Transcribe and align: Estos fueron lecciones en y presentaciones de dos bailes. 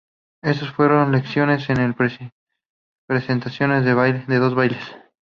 Estos 0.41 0.71
fueron 0.71 1.11
lecciones 1.11 1.69
en 1.69 1.87
y 1.87 2.31
presentaciones 3.07 3.85
de 3.85 4.39
dos 4.39 4.55
bailes. 4.55 4.83